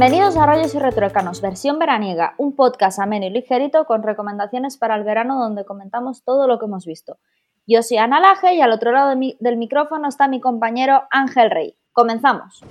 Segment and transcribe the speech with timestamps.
[0.00, 4.96] Bienvenidos a Rayos y Retroecanos, versión veraniega, un podcast ameno y ligerito con recomendaciones para
[4.96, 7.18] el verano donde comentamos todo lo que hemos visto.
[7.66, 11.76] Yo soy Ana Laje y al otro lado del micrófono está mi compañero Ángel Rey.
[11.92, 12.62] Comenzamos.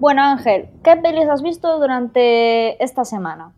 [0.00, 3.54] Bueno Ángel, ¿qué pelis has visto durante esta semana?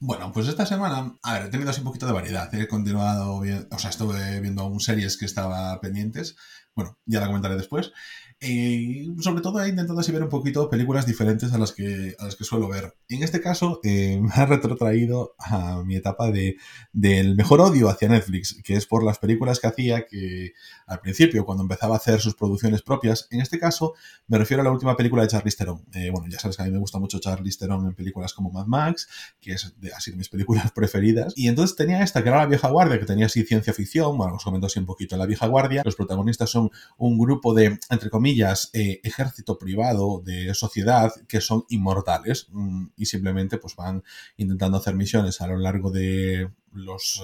[0.00, 2.54] Bueno, pues esta semana, a ver, he tenido así un poquito de variedad.
[2.54, 6.36] He continuado, o sea, estuve viendo aún series que estaba pendientes.
[6.74, 7.94] Bueno, ya la comentaré después.
[8.38, 12.26] Y sobre todo he intentado así ver un poquito películas diferentes a las que, a
[12.26, 12.94] las que suelo ver.
[13.08, 16.56] En este caso eh, me ha retrotraído a mi etapa de,
[16.92, 20.52] del mejor odio hacia Netflix, que es por las películas que hacía que
[20.86, 23.94] al principio, cuando empezaba a hacer sus producciones propias, en este caso
[24.26, 25.84] me refiero a la última película de Charlize Theron.
[25.94, 28.50] Eh, bueno, ya sabes que a mí me gusta mucho Charlize Theron en películas como
[28.50, 29.08] Mad Max,
[29.40, 31.32] que es de, así de mis películas preferidas.
[31.36, 34.16] Y entonces tenía esta, que era La Vieja Guardia, que tenía así ciencia ficción.
[34.18, 35.16] Bueno, os comento así un poquito.
[35.16, 38.25] La Vieja Guardia, los protagonistas son un grupo de, entre comillas,
[38.72, 44.02] eh, ejército privado de sociedad que son inmortales mm, y simplemente pues van
[44.36, 47.22] intentando hacer misiones a lo largo de los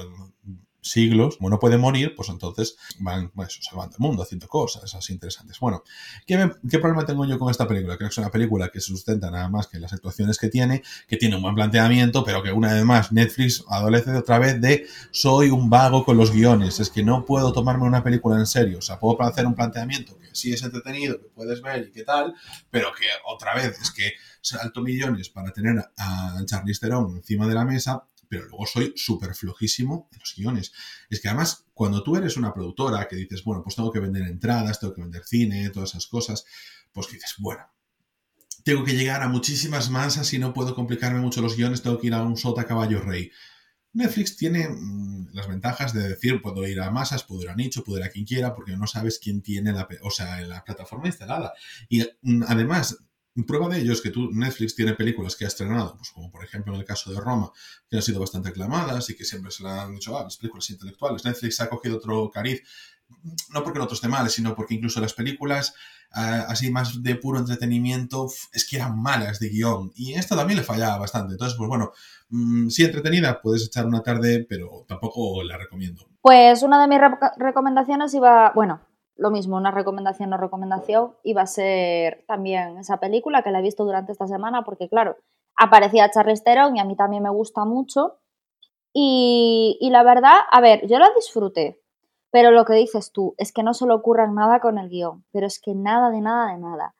[0.82, 5.12] siglos, como no pueden morir, pues entonces van pues, salvando el mundo, haciendo cosas así
[5.12, 5.58] interesantes.
[5.60, 5.82] Bueno,
[6.26, 7.96] ¿qué, ¿qué, problema tengo yo con esta película?
[7.96, 10.82] Creo que es una película que se sustenta nada más que las actuaciones que tiene,
[11.06, 14.60] que tiene un buen planteamiento, pero que una vez más Netflix adolece de otra vez
[14.60, 18.46] de soy un vago con los guiones, es que no puedo tomarme una película en
[18.46, 21.92] serio, o sea, puedo hacer un planteamiento que sí es entretenido, que puedes ver y
[21.92, 22.34] qué tal,
[22.70, 27.54] pero que otra vez es que salto millones para tener a Charlize Theron encima de
[27.54, 30.72] la mesa pero luego soy súper flojísimo en los guiones.
[31.10, 34.22] Es que además, cuando tú eres una productora que dices, bueno, pues tengo que vender
[34.22, 36.46] entradas, tengo que vender cine, todas esas cosas,
[36.94, 37.62] pues dices, bueno,
[38.64, 42.06] tengo que llegar a muchísimas masas y no puedo complicarme mucho los guiones, tengo que
[42.06, 43.30] ir a un sota caballo rey.
[43.92, 47.84] Netflix tiene mm, las ventajas de decir, puedo ir a masas, puedo ir a nicho,
[47.84, 51.06] puedo ir a quien quiera, porque no sabes quién tiene la, o sea, la plataforma
[51.06, 51.52] instalada.
[51.90, 52.96] Y mm, además,
[53.46, 56.44] Prueba de ello es que tú, Netflix tiene películas que ha estrenado, pues como por
[56.44, 57.50] ejemplo en el caso de Roma,
[57.88, 60.68] que han sido bastante aclamadas y que siempre se le han dicho, ah, las películas
[60.68, 61.24] intelectuales.
[61.24, 62.62] Netflix ha cogido otro cariz,
[63.50, 65.74] no porque no otros esté mal, sino porque incluso las películas
[66.12, 69.92] ah, así más de puro entretenimiento es que eran malas de guion.
[69.94, 71.32] Y esto también le fallaba bastante.
[71.32, 71.92] Entonces, pues bueno,
[72.28, 76.06] mm, sí entretenida, puedes echar una tarde, pero tampoco la recomiendo.
[76.20, 77.00] Pues una de mis
[77.38, 78.80] recomendaciones iba, bueno,
[79.22, 83.62] lo mismo, una recomendación no recomendación, iba a ser también esa película que la he
[83.62, 85.16] visto durante esta semana porque, claro,
[85.56, 88.18] aparecía Charlize Theron y a mí también me gusta mucho.
[88.92, 91.80] Y, la verdad, a ver, yo la disfruté,
[92.30, 95.24] pero lo que dices tú es que no se le ocurra nada con el guion,
[95.32, 96.94] pero es que nada de nada de nada.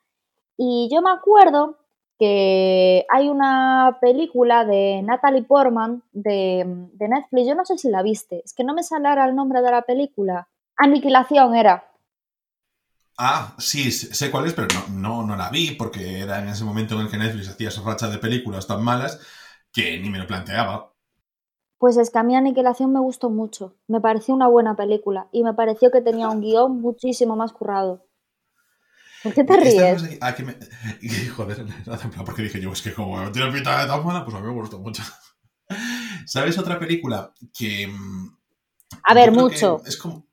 [0.56, 1.76] Y yo me acuerdo
[2.18, 6.62] que hay una película de Natalie Portman de,
[6.92, 9.34] de Netflix, yo no sé si la viste, es que no me sale ahora el
[9.34, 10.48] nombre de la película.
[10.76, 11.91] Aniquilación era.
[13.18, 16.94] Ah, sí, sé cuál es, pero no, no, la vi porque era en ese momento
[16.94, 19.20] en el que Netflix hacía esa racha de películas tan malas
[19.72, 20.92] que ni me lo planteaba.
[21.78, 23.76] Pues es que a mí Aniquilación me gustó mucho.
[23.88, 28.06] Me pareció una buena película y me pareció que tenía un guion muchísimo más currado.
[29.22, 30.02] ¿Por qué te ríes?
[31.36, 31.66] Joder,
[32.24, 34.52] porque dije yo, es que como tiene pinta de tan mala, pues a mí me
[34.52, 35.02] gustó mucho.
[36.26, 37.86] ¿Sabes otra película que...
[37.86, 38.36] Mm,
[39.04, 39.82] a ver, mucho.
[39.86, 40.26] Es como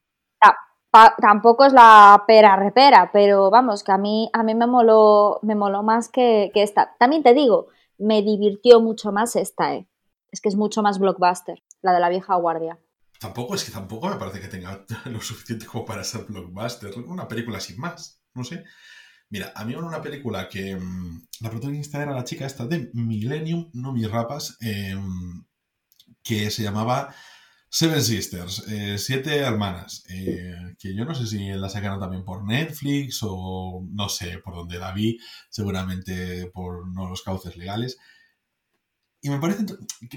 [0.92, 5.56] tampoco es la pera repera, pero vamos, que a mí, a mí me, moló, me
[5.56, 6.96] moló más que, esta.
[7.00, 7.68] También te digo,
[7.98, 9.88] me divirtió mucho más esta, ¿eh?
[10.32, 12.80] Es que es mucho más blockbuster, la de la vieja guardia.
[13.20, 16.92] Tampoco, es que tampoco me parece que tenga lo suficiente como para ser blockbuster.
[17.08, 18.64] Una película sin más, no sé.
[19.30, 23.70] Mira, a mí una película que mm, la protagonista era la chica esta de Millennium,
[23.74, 25.46] no mis rapas, em,
[26.24, 27.14] que se llamaba
[27.72, 32.44] Seven Sisters, eh, siete hermanas, eh, que yo no sé si la sacaron también por
[32.44, 35.20] Netflix o no sé por dónde la vi,
[35.50, 38.00] seguramente por no los cauces legales.
[39.22, 39.66] Y me parece,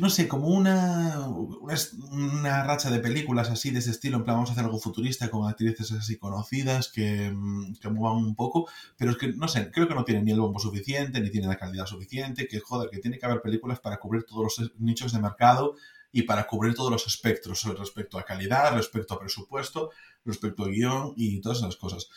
[0.00, 4.50] no sé, como una, una, racha de películas así de ese estilo, en plan vamos
[4.50, 7.34] a hacer algo futurista con actrices así conocidas que,
[7.80, 10.40] que muevan un poco, pero es que, no sé, creo que no tienen ni el
[10.40, 13.98] bombo suficiente, ni tienen la calidad suficiente, que joder, que tiene que haber películas para
[13.98, 15.74] cubrir todos los nichos de mercado
[16.12, 19.90] y para cubrir todos los espectros respecto a calidad, respecto a presupuesto,
[20.24, 22.08] respecto a guion y todas esas cosas.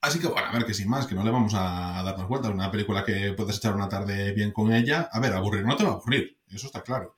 [0.00, 2.28] Así que bueno, a ver que sin más, que no le vamos a dar más
[2.28, 2.52] vueltas.
[2.52, 5.08] Una película que puedes echar una tarde bien con ella.
[5.10, 7.16] A ver, aburrir no te va a aburrir, eso está claro.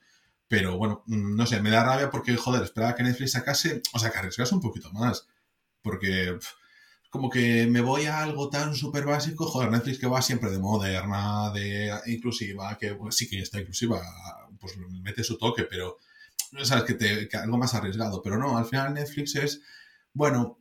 [0.48, 3.98] Pero bueno, mm, no sé, me da rabia porque, joder, esperaba que Netflix sacase, o
[3.98, 5.26] sea, que arriesgase un poquito más.
[5.82, 6.38] Porque
[7.10, 10.58] como que me voy a algo tan súper básico, joder, Netflix que va siempre de
[10.58, 14.00] moderna, de inclusiva, que pues, sí que está inclusiva,
[14.74, 15.98] pues mete su toque, pero
[16.62, 19.62] sabes que, te, algo más arriesgado, pero no, al final Netflix es,
[20.12, 20.58] bueno,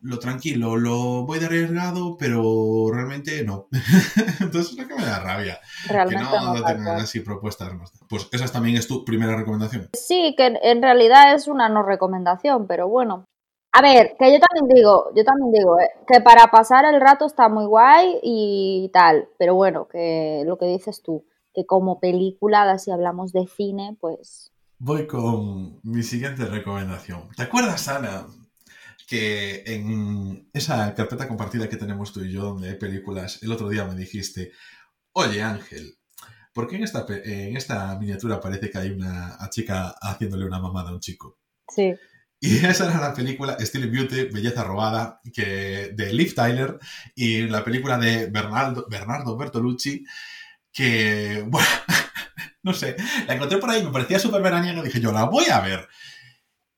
[0.00, 3.68] lo tranquilo, lo voy de arriesgado, pero realmente no.
[4.40, 5.58] Entonces es lo que me da rabia.
[5.88, 7.90] Realmente que no, no tengan así propuestas más.
[8.08, 9.88] Pues esa también es tu primera recomendación.
[9.94, 13.24] Sí, que en realidad es una no recomendación, pero bueno.
[13.72, 17.26] A ver, que yo también digo, yo también digo, eh, que para pasar el rato
[17.26, 21.24] está muy guay y tal, pero bueno, que lo que dices tú,
[21.54, 24.52] que como película, si hablamos de cine, pues...
[24.78, 27.28] Voy con mi siguiente recomendación.
[27.36, 28.26] ¿Te acuerdas, Ana,
[29.06, 33.68] que en esa carpeta compartida que tenemos tú y yo, donde hay películas, el otro
[33.68, 34.52] día me dijiste,
[35.12, 35.96] oye Ángel,
[36.52, 40.90] ¿por qué en esta, en esta miniatura parece que hay una chica haciéndole una mamada
[40.90, 41.38] a un chico?
[41.68, 41.94] Sí.
[42.40, 46.78] Y esa era la película Still Beauty, Belleza Robada, que, de Liv Tyler,
[47.14, 50.04] y la película de Bernardo, Bernardo Bertolucci,
[50.74, 51.68] que, bueno,
[52.62, 55.60] no sé, la encontré por ahí, me parecía súper veraniega, dije yo, la voy a
[55.60, 55.88] ver.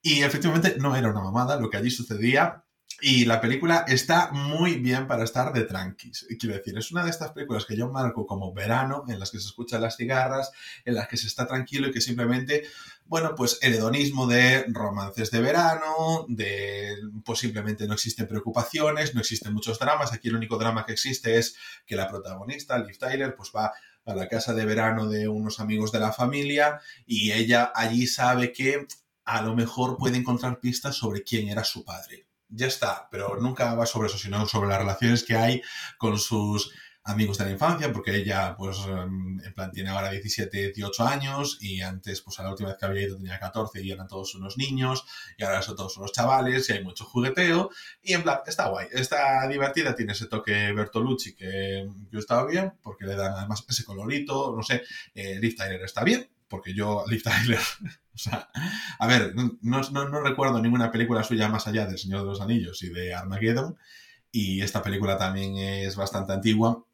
[0.02, 2.62] Y efectivamente no era una mamada lo que allí sucedía,
[3.00, 6.26] y la película está muy bien para estar de tranquis.
[6.38, 9.38] Quiero decir, es una de estas películas que yo marco como verano, en las que
[9.38, 10.50] se escuchan las cigarras,
[10.84, 12.64] en las que se está tranquilo y que simplemente,
[13.08, 19.20] bueno, pues el hedonismo de romances de verano, de pues simplemente no existen preocupaciones, no
[19.20, 20.12] existen muchos dramas.
[20.12, 21.56] Aquí el único drama que existe es
[21.86, 23.72] que la protagonista, Liv Tyler, pues va
[24.04, 28.52] a la casa de verano de unos amigos de la familia y ella allí sabe
[28.52, 28.86] que
[29.24, 33.74] a lo mejor puede encontrar pistas sobre quién era su padre ya está, pero nunca
[33.74, 35.62] va sobre eso, sino sobre las relaciones que hay
[35.98, 36.72] con sus
[37.06, 41.58] amigos de la infancia, porque ella, pues, em, en plan, tiene ahora 17, 18 años
[41.60, 44.34] y antes, pues, a la última vez que había ido tenía 14 y eran todos
[44.34, 45.04] unos niños
[45.38, 47.70] y ahora son todos unos chavales y hay mucho jugueteo
[48.02, 52.72] y, en plan, está guay, está divertida, tiene ese toque Bertolucci que yo estaba bien
[52.82, 54.82] porque le dan además ese colorito, no sé,
[55.14, 57.60] eh, Liv está bien, porque yo, Liv Tyler,
[58.14, 58.48] o sea,
[58.98, 62.82] a ver, no, no, recuerdo ninguna película suya más allá del Señor de los Anillos
[62.82, 63.76] y de Armageddon,
[64.32, 66.84] y esta película también es bastante antigua,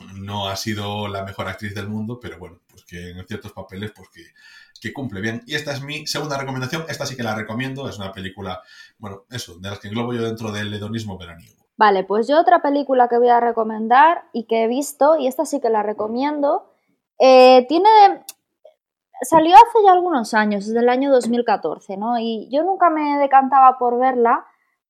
[0.00, 3.92] no ha sido la mejor actriz del mundo, pero bueno, pues que en ciertos papeles,
[3.92, 5.42] pues que, cumple bien.
[5.46, 8.60] Y esta es mi segunda recomendación, esta sí que la recomiendo, es una película,
[8.98, 11.64] bueno, eso, de las que englobo yo dentro del hedonismo veraniego.
[11.78, 15.46] Vale, pues yo otra película que voy a recomendar y que he visto, y esta
[15.46, 16.70] sí que la recomiendo,
[17.18, 17.88] eh, tiene
[19.22, 22.18] salió hace ya algunos años, desde el año 2014, ¿no?
[22.18, 24.44] Y yo nunca me decantaba por verla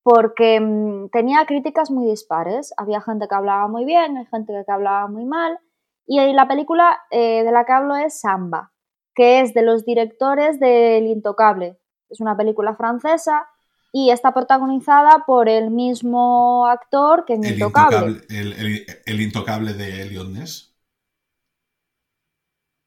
[0.04, 2.72] porque mm, tenía críticas muy dispares.
[2.76, 5.58] Había gente que hablaba muy bien, hay gente que hablaba muy mal.
[6.06, 8.72] Y la película eh, de la que hablo es Samba,
[9.14, 11.80] que es de los directores de El Intocable.
[12.10, 13.48] Es una película francesa
[13.90, 18.20] y está protagonizada por el mismo actor que en el Intocable.
[18.28, 20.76] el, Intocable de Lyonés.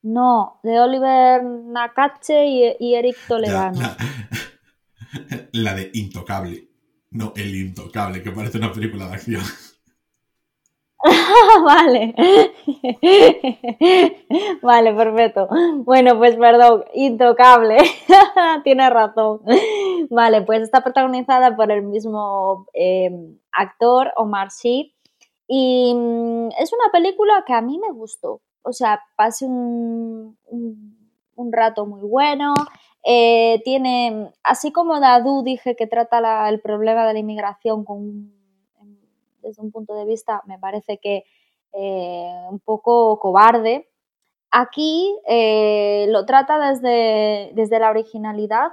[0.04, 3.80] No, de Oliver Nakache y, Eric Toledano.
[5.52, 6.67] la, de Intocable,
[7.18, 9.44] no El Intocable, que parece una película de acción.
[11.66, 12.16] vale.
[14.62, 15.48] vale, perfecto.
[15.84, 17.78] Bueno, pues perdón, Intocable.
[18.64, 19.42] Tienes razón.
[20.10, 23.12] Vale, pues está protagonizada por el mismo eh,
[23.52, 24.94] actor, Omar Sy.
[25.48, 31.54] Y mm, es una película que a mí me gustó o sea, pase un, un,
[31.54, 32.54] rato muy bueno.
[33.10, 37.86] Eh, tiene, así como Dadu dije que trata el problema de la inmigración
[39.42, 41.24] desde un punto de vista, me parece que
[41.74, 43.88] eh, un poco cobarde.
[44.52, 48.72] Aquí eh, lo trata desde, desde la originalidad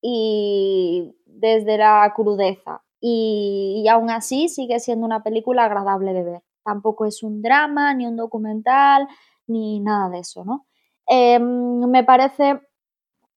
[0.00, 2.82] y desde la crudeza.
[3.00, 8.06] y, aún así sigue siendo una película agradable de ver tampoco es un drama, ni
[8.06, 9.08] un documental,
[9.46, 10.66] ni nada de eso, ¿no?
[11.06, 12.60] Em, me parece,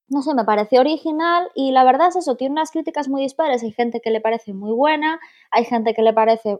[0.08, 3.62] no sé, me parece original y la verdad es eso, tiene unas críticas muy dispares,
[3.62, 6.58] hay gente que le parece muy buena, hay gente que le parece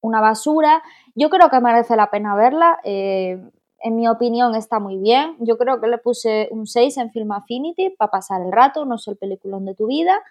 [0.00, 0.82] una basura,
[1.14, 3.40] yo creo que merece la pena verla, eh,
[3.78, 7.32] en mi opinión está muy bien, yo creo que le puse un 6 en Film
[7.32, 10.22] Affinity para pasar el rato, no es el peliculón de tu vida,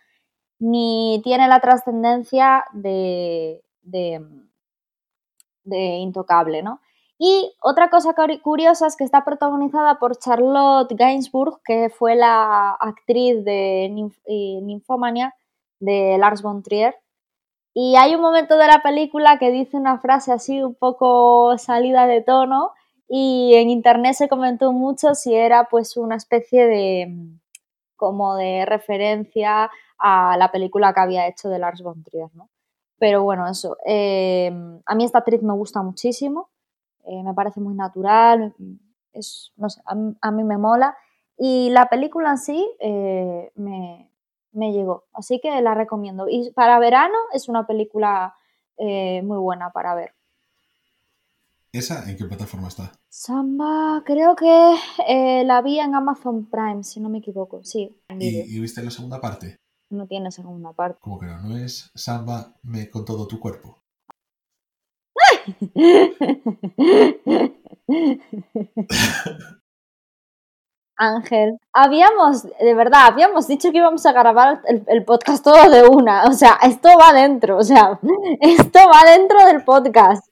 [0.60, 3.64] ni tiene la trascendencia de
[5.64, 6.82] de Intocable, ¿no?
[7.26, 13.46] Y otra cosa curiosa es que está protagonizada por Charlotte Gainsbourg, que fue la actriz
[13.46, 13.88] de
[14.62, 15.34] Nymphomania
[15.80, 16.98] de Lars von Trier.
[17.74, 22.08] Y hay un momento de la película que dice una frase así un poco salida
[22.08, 22.72] de tono
[23.08, 27.08] y en internet se comentó mucho si era pues una especie de
[27.96, 32.50] como de referencia a la película que había hecho de Lars von Trier, ¿no?
[33.00, 33.78] Pero bueno, eso.
[33.86, 36.50] Em, a mí esta actriz me gusta muchísimo.
[37.04, 38.54] Eh, me parece muy natural.
[39.12, 40.96] Es, no sé, a, mí me mola.
[41.38, 44.10] Y la película en sí eh, me,
[44.54, 45.06] me llegó.
[45.14, 46.28] Así que la recomiendo.
[46.30, 48.36] Y para verano es una película
[48.78, 50.14] eh, muy buena para ver.
[51.72, 52.92] ¿Esa en qué plataforma está?
[53.10, 54.76] Samba, creo que
[55.08, 57.64] eh, la vi en Amazon Prime, si no me equivoco.
[57.64, 58.00] Sí.
[58.20, 59.58] ¿Y, viste la segunda parte?
[59.90, 61.00] No tiene segunda parte.
[61.02, 61.42] ¿Cómo que no?
[61.42, 63.83] ¿No es Samba me con todo tu cuerpo?
[70.96, 76.26] Ángel, habíamos, de verdad, habíamos dicho que íbamos a grabar el, podcast todo de una.
[76.26, 78.00] O sea, esto va dentro, o sea,
[78.42, 80.28] esto va dentro del podcast.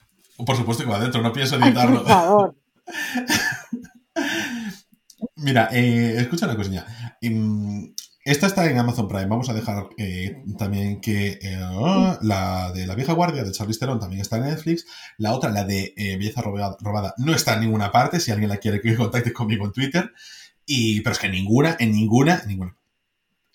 [0.46, 2.04] Por supuesto que va dentro, no pienso editarlo.
[2.04, 2.56] por favor.
[5.36, 6.86] Mira, eh, escucha una cosilla.
[8.24, 9.26] Esta está en Amazon Prime.
[9.26, 14.00] Vamos a dejar eh, también que eh, la de La vieja guardia de Charlize Theron
[14.00, 14.86] también está en Netflix.
[15.18, 18.20] La otra, la de Belleza robada, no está en ninguna parte.
[18.20, 20.12] Si alguien la quiere, que contacte conmigo en Twitter.
[20.66, 22.78] Y, pero es que ninguna, en ninguna, ninguna.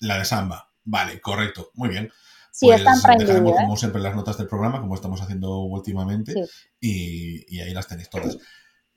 [0.00, 0.72] La de Samba.
[0.84, 1.70] Vale, correcto.
[1.74, 2.10] Muy bien.
[2.56, 2.82] Sí, pues
[3.18, 3.56] dejaremos, ¿eh?
[3.56, 6.32] como siempre, las notas del programa, como estamos haciendo últimamente.
[6.80, 8.38] Y, ahí las tenéis todas.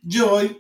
[0.02, 0.58] Yo hoy,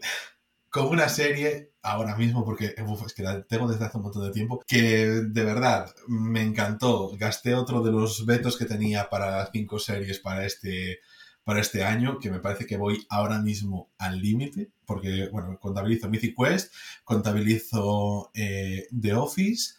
[0.69, 4.31] con una serie, ahora mismo, porque es que la tengo desde hace un montón de
[4.31, 7.11] tiempo, que de verdad me encantó.
[7.17, 10.99] Gasté otro de los vetos que tenía para cinco series para este
[11.43, 16.07] para este año, que me parece que voy ahora mismo al límite, porque, bueno, contabilizo
[16.07, 16.71] Mythic Quest,
[17.03, 19.73] contabilizo eh, The Office,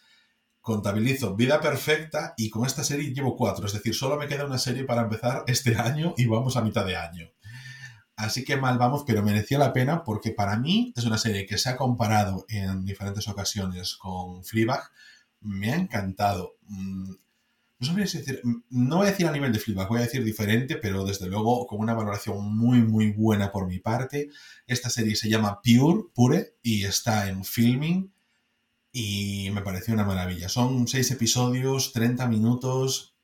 [0.59, 4.57] contabilizo Vida Perfecta y con esta serie llevo cuatro, es decir, solo me queda una
[4.57, 7.31] serie para empezar este año y vamos a mitad de año.
[8.21, 11.57] Así que mal vamos, pero merecía la pena porque para mí es una serie que
[11.57, 14.91] se ha comparado en diferentes ocasiones con Fleabag.
[15.39, 16.53] Me ha encantado.
[16.67, 17.13] Mm,
[17.79, 21.03] no decir, no voy a decir a nivel de feedback, voy a decir diferente, pero
[21.03, 24.29] desde luego con una valoración muy, muy buena por mi parte.
[24.67, 28.13] Esta serie se llama Pure, Pure, y está en filming,
[28.91, 30.47] y me pareció una maravilla.
[30.47, 33.15] Son seis episodios, 30 minutos,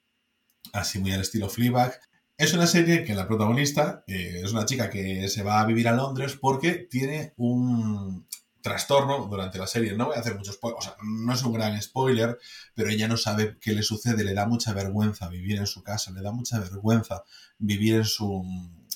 [0.73, 1.99] así muy al estilo Fleabag.
[2.37, 5.87] Es una serie que la protagonista eh, es una chica que se va a vivir
[5.87, 8.27] a Londres porque tiene un,
[8.67, 9.95] trastorno durante la serie.
[9.95, 12.37] No voy a hacer muchos spoilers, o sea, no es un gran spoiler,
[12.73, 16.11] pero ella no sabe qué le sucede, le da mucha vergüenza vivir en su casa,
[16.11, 17.23] le da mucha vergüenza
[17.57, 18.43] vivir en su,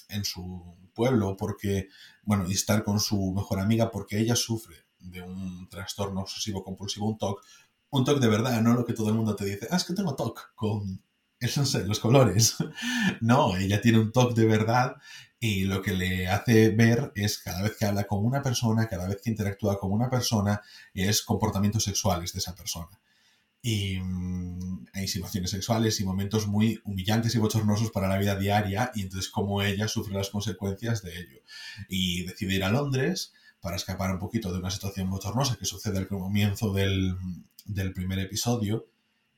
[0.10, 1.88] en su pueblo, porque,
[2.24, 7.08] bueno, y estar con su mejor amiga, porque ella sufre de un trastorno obsesivo compulsivo,
[7.08, 7.42] un TOC,
[7.92, 9.94] un TOC de verdad, no lo que todo el mundo te dice, ah, es que
[9.94, 11.02] tengo TOC con,
[11.48, 12.56] sé, los colores.
[13.22, 14.98] no, ella tiene un TOC de verdad
[15.40, 19.08] y lo que le hace ver es cada vez que habla con una persona, cada
[19.08, 20.62] vez que interactúa con una persona,
[20.94, 23.00] es comportamientos sexuales de esa persona.
[23.64, 28.92] Y mm, hay situaciones sexuales y momentos muy humillantes y bochornosos para la vida diaria
[28.94, 31.42] y entonces como ella sufre las consecuencias de ello.
[31.90, 35.98] Y decide ir a Londres para escapar un poquito de una situación bochornosa que sucede
[35.98, 37.16] al comienzo del,
[37.66, 38.88] del primer episodio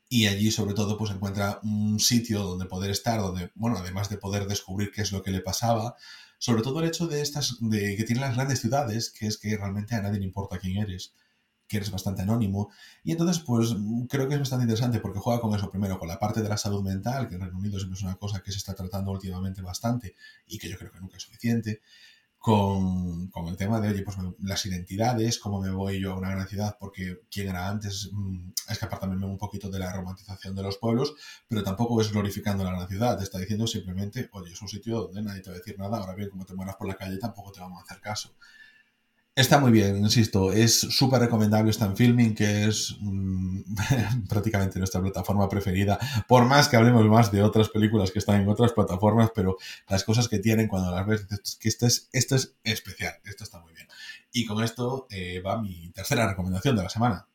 [0.10, 4.18] y allí sobre todo pues encuentra un sitio donde poder estar, donde, bueno, además de
[4.18, 5.96] poder descubrir qué es lo que le pasaba,
[6.38, 9.58] sobre todo el hecho de estas, de que tiene las grandes ciudades, que es que
[9.58, 11.14] realmente a nadie le importa quién eres,
[11.68, 12.70] que eres bastante anónimo,
[13.04, 13.76] y entonces pues
[14.10, 16.58] creo que es bastante interesante porque juega con eso primero, con la parte de la
[16.58, 19.62] salud mental, que en Reino Unido siempre es una cosa que se está tratando últimamente
[19.62, 21.82] bastante y que yo creo que nunca es suficiente,
[22.44, 26.46] con, el tema de, oye, pues las identidades, cómo me voy yo a una gran
[26.46, 30.78] ciudad, porque quién era antes, mm, escapar también un poquito de la romantización de los
[30.78, 31.16] pueblos,
[31.48, 35.04] pero tampoco es glorificando la gran ciudad, te está diciendo simplemente, oye, es un sitio
[35.04, 37.18] donde nadie te va a decir nada, ahora bien, como te mueras por la calle
[37.18, 38.36] tampoco te vamos a hacer caso.
[39.36, 43.62] Está muy bien, insisto, es súper recomendable, está en Filming, que es mm,
[44.30, 45.98] prácticamente nuestra plataforma preferida,
[46.28, 49.58] por más que hablemos más de otras películas que están en otras plataformas, pero
[49.90, 53.44] las cosas que tienen cuando las ves, dices que esto es, esto es especial, esto
[53.44, 53.88] está muy bien.
[54.32, 57.26] Y con esto eh, va mi tercera recomendación de la semana.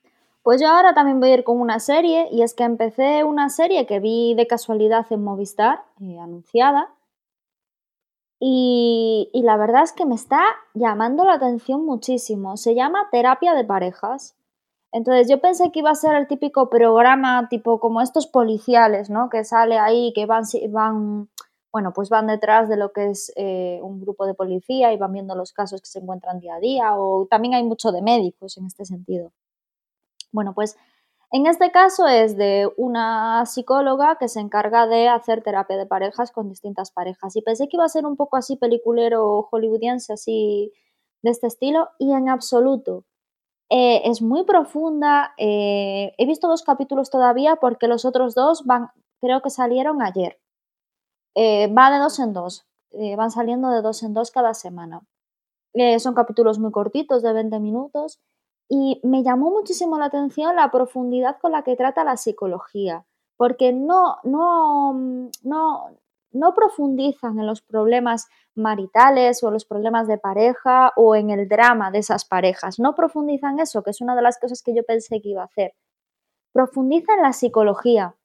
[0.44, 3.48] Pues yo ahora también voy a ir con una serie, y es que empecé una
[3.48, 6.94] serie que vi de casualidad en Movistar, eh, anunciada,
[8.40, 10.42] y, la verdad es que me está
[10.74, 12.56] llamando la atención muchísimo.
[12.56, 14.36] Se llama Terapia de Parejas.
[14.92, 19.28] Entonces yo pensé que iba a ser el típico programa tipo como estos policiales, ¿no?
[19.28, 21.28] Que sale ahí, que van, van
[21.72, 25.12] bueno, pues van detrás de lo que es eh, un grupo de policía y van
[25.12, 28.56] viendo los casos que se encuentran día a día, o también hay mucho de médicos
[28.56, 29.32] en este sentido.
[30.32, 30.76] Bueno, pues
[31.30, 36.32] en este caso es de una psicóloga que se encarga de hacer terapia de parejas
[36.32, 37.36] con distintas parejas.
[37.36, 40.72] Y pensé que iba a ser un poco así peliculero hollywoodiense, así
[41.22, 43.04] de este estilo, y en absoluto.
[43.70, 45.34] Eh, es muy profunda.
[45.36, 48.88] Eh, he visto dos capítulos todavía porque los otros dos van,
[49.20, 50.40] creo que salieron ayer.
[51.34, 52.66] Eh, va de dos en dos.
[53.16, 55.02] van saliendo de dos en dos cada semana.
[55.98, 58.20] son capítulos muy cortitos, de 20 minutos
[58.68, 63.06] Y me llamó muchísimo la atención la profundidad con la que trata la psicología,
[63.36, 64.92] porque no, no,
[65.42, 65.90] no,
[66.32, 71.90] no profundizan en los problemas maritales o los problemas de pareja o en el drama
[71.90, 72.78] de esas parejas.
[72.78, 75.46] No profundizan eso, que es una de las cosas que yo pensé que iba a
[75.46, 75.72] hacer.
[76.52, 78.16] Profundiza en la psicología,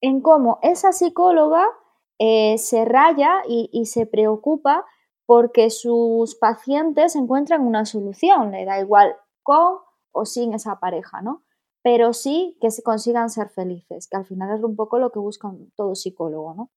[0.00, 1.66] en cómo esa psicóloga
[2.18, 4.84] eh, se raya y, se preocupa
[5.26, 9.78] porque sus pacientes encuentran una solución, le da igual con
[10.10, 11.44] o sin esa pareja, ¿no?
[11.82, 15.20] Pero sí que se consigan ser felices, que al final es un poco lo que
[15.20, 16.70] busca todo psicólogo, ¿no?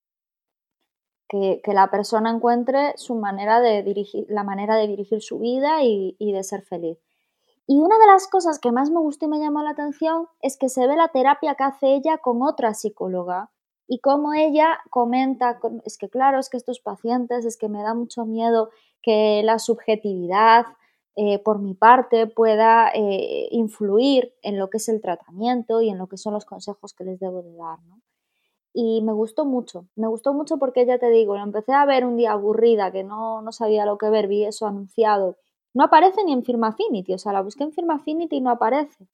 [1.30, 6.16] Que, la persona encuentre su manera de dirigir, la manera de dirigir su vida y,
[6.20, 7.00] y de ser feliz.
[7.66, 10.58] Y una de las cosas que más me gustó y me llamó la atención es
[10.58, 13.52] que se ve la terapia que hace ella con otra psicóloga
[13.88, 17.94] y cómo ella comenta, es que claro, es que estos pacientes, es que me da
[17.94, 18.70] mucho miedo
[19.02, 20.66] que la subjetividad
[21.20, 25.98] eh, por mi parte pueda eh, influir en lo que es el tratamiento y en
[25.98, 27.80] lo que son los consejos que les debo de dar.
[28.72, 32.06] Y me gustó mucho, me gustó mucho porque ya te digo, lo empecé a ver
[32.06, 35.38] un día aburrida, que no, no sabía lo que ver, vi eso anunciado.
[35.74, 38.52] No aparece ni en Firma Affinity, o sea, la busqué en Firma Affinity y no
[38.52, 39.08] aparece.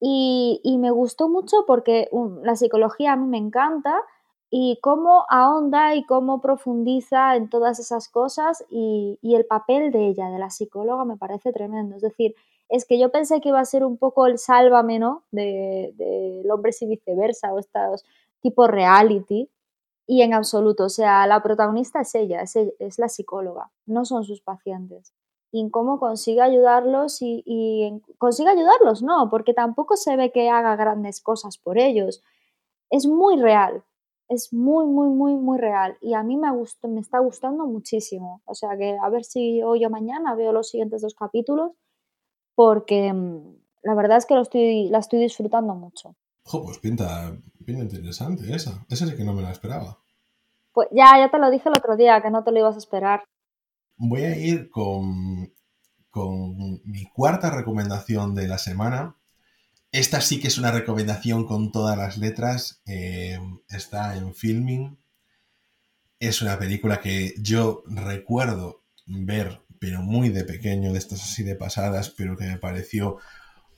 [0.00, 2.08] Y, me gustó mucho porque
[2.42, 4.02] la psicología a mí me encanta
[4.50, 10.30] y cómo ahonda y cómo profundiza en todas esas cosas y, el papel de ella,
[10.30, 11.96] de la psicóloga, me parece tremendo.
[11.96, 12.34] Es decir,
[12.68, 15.24] es que yo pensé que iba a ser un poco el sálvame, ¿no?
[15.30, 18.04] De, de hombres y viceversa o estos
[18.40, 19.50] tipo reality
[20.06, 24.40] y en absoluto, o sea, la protagonista es ella, es la psicóloga, no son sus
[24.40, 25.12] pacientes
[25.50, 30.76] y en cómo consigue ayudarlos y, consigue ayudarlos, no, porque tampoco se ve que haga
[30.76, 32.22] grandes cosas por ellos.
[32.90, 33.82] Es muy real,
[34.28, 36.48] es muy, muy, muy, muy real y a mí me,
[36.88, 38.42] me está gustando muchísimo.
[38.44, 41.72] O sea que a ver si hoy o mañana veo los siguientes dos capítulos
[42.54, 46.14] porque mm, la verdad es que lo estoy, la estoy disfrutando mucho.
[46.44, 48.84] Jo, pues pinta, pinta interesante esa.
[48.88, 49.98] Esa sí que no me la esperaba.
[50.72, 52.78] Pues ya, ya te lo dije el otro día, que no te lo ibas a
[52.78, 53.24] esperar
[53.98, 55.52] voy a ir con,
[56.10, 59.16] con mi cuarta recomendación de la semana.
[59.90, 62.82] Esta sí que es una recomendación con todas las letras.
[62.86, 64.98] Eh, está en filming.
[66.20, 71.54] Es una película que yo recuerdo ver, pero muy de pequeño, de estas así de
[71.54, 73.18] pasadas, pero que me pareció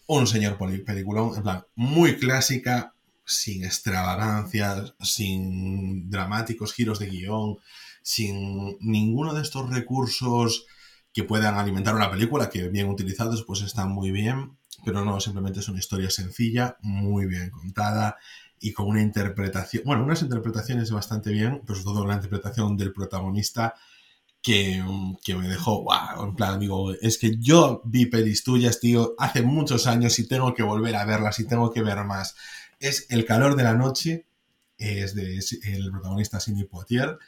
[0.07, 2.95] un señor peliculón, en plan, muy clásica,
[3.25, 7.59] sin extravagancias, sin dramáticos giros de guion,
[8.03, 10.67] sin ninguno de estos recursos
[11.13, 15.61] que puedan alimentar una película, que bien utilizados pues están muy bien, pero no, simplemente
[15.61, 18.17] es una historia sencilla, muy bien contada
[18.61, 22.93] y con una interpretación, bueno, unas interpretaciones bastante bien, pero sobre todo la interpretación del
[22.93, 23.75] protagonista
[24.43, 24.83] que,
[25.37, 29.87] me dejó, wow, en plan, digo, es que yo vi pelis tuyas, tío, hace muchos
[29.87, 32.37] años y tengo que volver a verlas y tengo que ver más.
[32.79, 34.27] Es El calor de la noche,
[34.79, 37.19] es de el protagonista Sidney Poitier,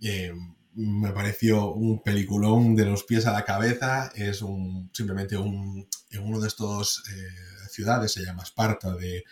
[0.00, 0.32] eh,
[0.74, 4.10] me pareció un peliculón de los pies a la cabeza.
[4.14, 9.24] Es un, simplemente un, en uno de estos eh, ciudades, se llama Esparta, de,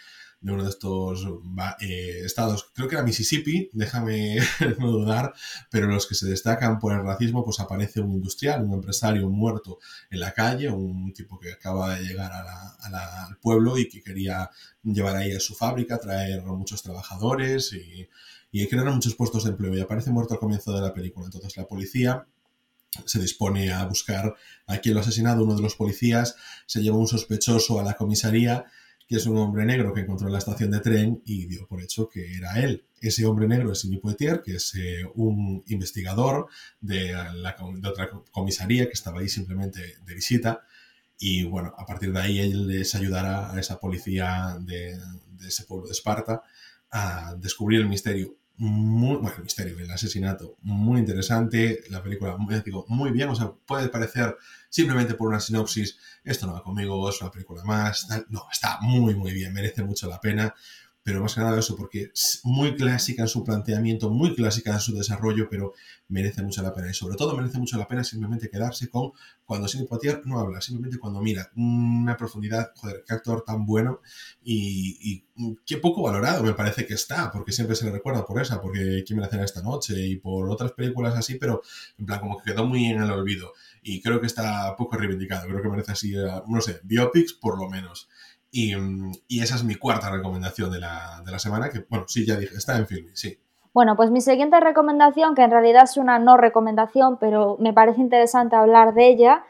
[0.43, 1.27] uno de estos
[1.81, 4.39] eh, estados, creo que era Mississippi, déjame
[4.79, 5.33] no dudar,
[5.71, 9.79] pero los que se destacan por el racismo, pues aparece un industrial, un empresario muerto
[10.11, 14.51] en la calle, un tipo que acaba de llegar al pueblo y que quería
[14.83, 18.09] llevar ahí a su fábrica, traer muchos trabajadores y
[18.51, 21.27] y crear muchos puestos de empleo y aparece muerto al comienzo de la película.
[21.27, 22.27] Entonces la policía
[23.05, 24.35] se dispone a buscar
[24.67, 25.45] a quien lo ha asesinado.
[25.45, 28.65] Uno de los policías se lleva un sospechoso a la comisaría,
[29.07, 31.83] que es un hombre negro que encontró en la estación de tren y dio por
[31.83, 32.85] hecho que era él.
[33.01, 36.49] Ese hombre negro es Sidney Poitier, que es eh, un investigador
[36.81, 37.57] de, la,
[37.89, 40.63] otra comisaría que estaba ahí simplemente de visita.
[41.19, 45.65] Y bueno, a partir de ahí él les ayudará a esa policía de, de ese
[45.65, 46.43] pueblo de Esparta
[46.91, 48.37] a descubrir el misterio.
[48.61, 51.85] Muy, bueno, el misterio, el asesinato, muy interesante.
[51.91, 53.29] La película, digo, muy bien.
[53.29, 54.37] O sea, puede parecer
[54.69, 58.09] simplemente por una sinopsis, esto no va conmigo, es una película más.
[58.31, 60.55] No, está muy, muy bien, merece mucho la pena
[61.09, 64.81] pero más que nada eso, porque es muy clásica en su planteamiento, muy clásica en
[64.81, 65.73] su desarrollo, pero
[66.09, 66.91] merece mucho la pena.
[66.91, 69.13] Y sobre todo merece mucho la pena simplemente quedarse con
[69.47, 74.03] cuando Sidney Poitier no habla, simplemente cuando mira una profundidad, joder, qué actor tan bueno
[74.45, 75.25] y,
[75.65, 79.03] qué poco valorado me parece que está, porque siempre se le recuerda por esa, porque
[79.07, 80.07] ¿Quién me la cena esta noche?
[80.07, 81.63] y por otras películas así, pero
[81.97, 83.55] en plan como que quedó muy en el olvido.
[83.83, 86.13] Y creo que está poco reivindicado, creo que merece así,
[86.49, 88.11] no sé, biopics por lo menos.
[88.51, 88.73] Y,
[89.43, 92.55] esa es mi cuarta recomendación de la, de la, semana, que, bueno, sí, ya dije,
[92.57, 93.39] está en film, sí.
[93.75, 98.01] Bueno, pues mi siguiente recomendación, que en realidad es una no recomendación, pero me parece
[98.01, 99.45] interesante hablar de ella,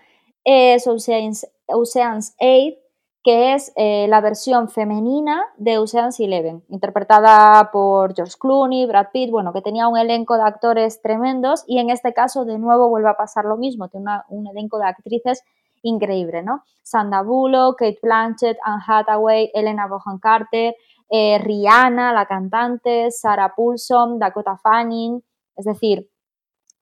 [0.44, 2.76] es Ocean's, Ocean's 8,
[3.22, 9.30] que es eh, la versión femenina de Ocean's Eleven, interpretada por George Clooney, Brad Pitt,
[9.30, 13.10] bueno, que tenía un elenco de actores tremendos y en este caso de nuevo vuelve
[13.10, 15.42] a pasar lo mismo, tiene un elenco de actrices
[15.82, 16.62] increíble, ¿no?
[16.82, 20.74] Sandra Bullock, Kate Blanchett, Anne Hathaway, Elena Bonham Carter,
[21.10, 25.22] eh, Rihanna, la cantante, Sarah Paulson, Dakota Fanning,
[25.56, 26.08] es decir,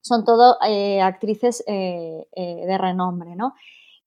[0.00, 3.54] son todo eh, actrices de renombre, ¿no?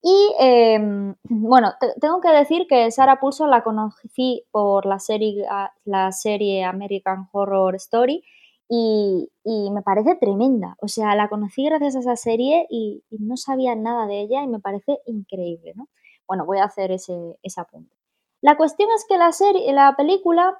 [0.02, 5.46] Y em, bueno, tengo que decir que Sarah Paulson la conocí por la serie,
[5.86, 8.24] la serie American Horror Story
[8.70, 9.28] y,
[9.72, 10.78] me parece tremenda.
[10.80, 14.48] O sea, la conocí gracias a esa serie y, no sabía nada de ella y
[14.48, 15.90] me parece increíble, ¿no?
[16.28, 17.96] Bueno, voy a hacer ese, ese apunte.
[18.42, 20.60] La cuestión es que la, serie, la película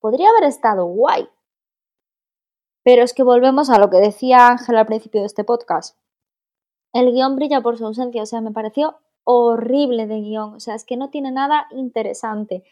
[0.00, 1.28] podría haber estado guay.
[2.84, 5.98] Pero es que volvemos a lo que decía Ángel al principio de este podcast.
[6.92, 10.74] El guion brilla por su ausencia, o sea, me pareció horrible de guion, o sea,
[10.74, 12.64] es que no tiene nada interesante,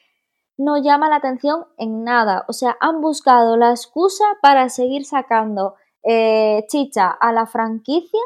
[0.58, 5.74] no llama la atención en nada, o sea, han buscado la excusa para seguir sacando
[6.02, 8.20] eh, chicha a la franquicia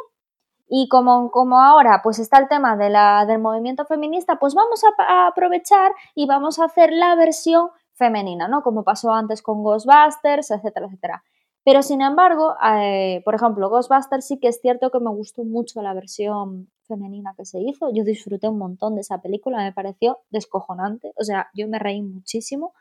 [0.69, 4.83] y como, como, ahora pues está el tema de la, del movimiento feminista, pues vamos
[4.85, 8.63] a, aprovechar y vamos a hacer la versión femenina, ¿no?
[8.63, 11.25] Como pasó antes con Ghostbusters, etcétera, etcétera.
[11.65, 15.83] Pero sin embargo, eh, por ejemplo, Ghostbusters sí que es cierto que me gustó mucho
[15.83, 17.91] la versión femenina que se hizo.
[17.95, 21.13] Yo disfruté un montón de esa película, me pareció descojonante.
[21.17, 22.75] O sea, yo me reí muchísimo.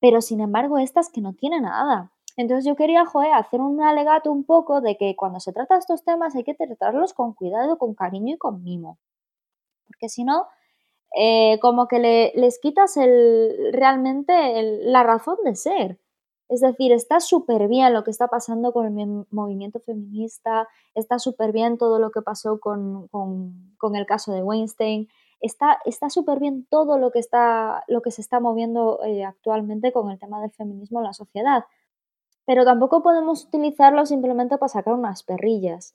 [0.00, 2.12] Pero sin embargo, esta es que no tiene nada.
[2.36, 5.80] Entonces yo quería, joder, hacer un alegato un poco de que cuando se trata de
[5.80, 8.98] estos temas hay que tratarlos con cuidado, con cariño y con mimo.
[9.86, 10.46] Porque si no,
[11.16, 15.99] eh, como que les quitas el, realmente la razón de ser.
[16.50, 21.52] Es decir, está súper bien lo que está pasando con el movimiento feminista, está súper
[21.52, 23.08] bien todo lo que pasó con,
[23.94, 25.08] el caso de Weinstein,
[25.40, 25.78] está
[26.10, 30.18] súper bien todo lo que, está, lo que se está moviendo eh, actualmente con el
[30.18, 31.66] tema del feminismo en la sociedad.
[32.46, 35.94] Pero tampoco podemos utilizarlo simplemente para sacar unas perrillas.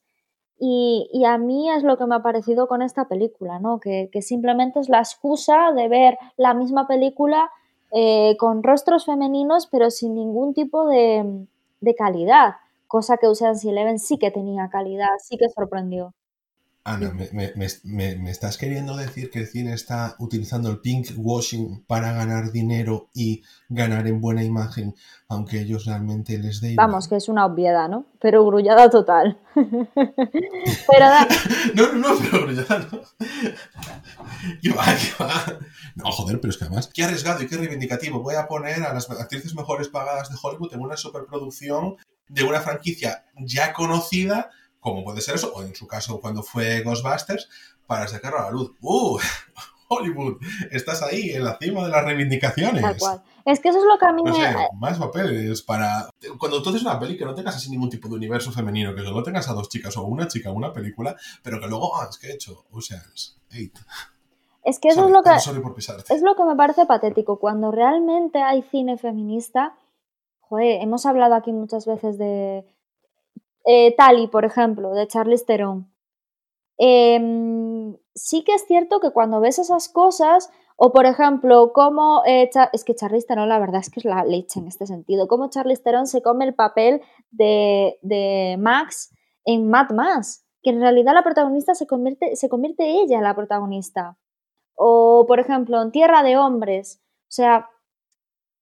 [0.58, 3.82] Y, y, a mí es lo que me ha parecido con esta película, ¿no?
[3.82, 7.52] Que, que simplemente es la excusa de ver la misma película
[7.98, 11.48] eh, con rostros femeninos, pero sin ningún tipo de,
[11.98, 12.56] calidad,
[12.88, 16.14] cosa que Ocean's Eleven sí que tenía calidad, sí que sorprendió.
[16.88, 17.52] Ana, me,
[17.84, 23.10] me, estás queriendo decir que el cine está utilizando el pink washing para ganar dinero
[23.12, 24.94] y ganar en buena imagen,
[25.28, 26.76] aunque ellos realmente les den.
[26.76, 28.06] Vamos, que es una obviedad, ¿no?
[28.22, 29.40] Pero grullada total.
[29.56, 29.66] pero
[31.74, 33.02] no, no, no, pero grullada no.
[34.62, 35.60] ¿Qué va, qué va?
[35.96, 38.22] No, joder, pero es que además, qué arriesgado y qué reivindicativo.
[38.22, 41.96] Voy a poner a las actrices mejores pagadas de Hollywood en una superproducción
[42.28, 44.52] de una franquicia ya conocida
[44.86, 47.50] como puede ser eso, o en su caso cuando fue Ghostbusters,
[47.88, 48.72] para sacarlo a la luz.
[48.82, 49.18] ¡Uh!
[49.88, 50.38] Hollywood,
[50.72, 52.82] estás ahí en la cima de las reivindicaciones.
[52.82, 53.24] Tal cual.
[53.46, 54.34] Es que eso es lo que a mí me...
[54.34, 56.10] Sé, más papeles para...
[56.40, 59.04] Cuando tú haces una peli que no tengas así ningún tipo de universo femenino, que
[59.04, 62.08] solo tengas a dos chicas o una chica en una película, pero que luego, ah,
[62.10, 63.78] es que he hecho Oceans Eight.
[64.64, 65.30] Es que eso es lo que...
[65.36, 67.40] Es lo que me parece patético.
[67.40, 69.76] Cuando realmente hay cine feminista,
[70.40, 72.66] joder, hemos hablado aquí muchas veces de
[73.66, 75.92] eh, Tali, por ejemplo, de Charlize Theron.
[76.78, 82.50] Em, sí que es cierto que cuando ves esas cosas, o por ejemplo, cómo eh,
[82.74, 85.50] es que Charlize Theron la verdad es que es la leche en este sentido, cómo
[85.50, 87.02] Charlize Theron se come el papel
[87.32, 89.14] de, de Max
[89.46, 93.36] en Mad Max, que en realidad la protagonista se convierte, se convierte ella en la
[93.36, 94.18] protagonista.
[94.76, 97.70] O por ejemplo, en Tierra de Hombres, o sea,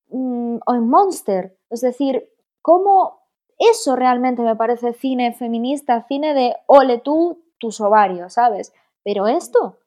[0.08, 2.28] mm, o en Monster, es decir,
[2.62, 3.23] cómo
[3.58, 8.72] eso realmente me parece cine feminista, cine de ole tú, tus ovarios, ¿sabes?
[9.02, 9.78] Pero esto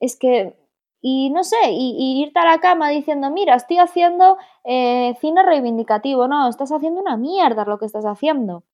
[0.00, 0.56] es que,
[1.00, 6.28] y no sé, y, irte a la cama diciendo, mira, estoy haciendo eh, cine reivindicativo,
[6.28, 8.64] no, estás haciendo una mierda lo que estás haciendo.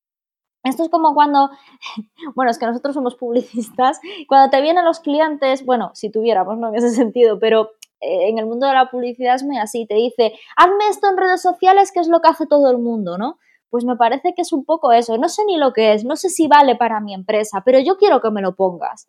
[0.65, 1.51] Esto es como cuando,
[2.37, 6.69] bueno, es que nosotros somos publicistas, cuando te vienen los clientes, bueno, si tuviéramos, ¿no?
[6.69, 7.71] En ese sentido, pero
[8.01, 11.17] eh, en el mundo de la publicidad es muy así, te dice, hazme esto en
[11.17, 13.39] redes sociales, que es lo que hace todo el mundo, ¿no?
[13.73, 15.17] Pues me parece que es un poco eso.
[15.17, 17.97] No sé ni lo que es, no sé si vale para mi empresa, pero yo
[17.97, 19.09] quiero que me lo pongas.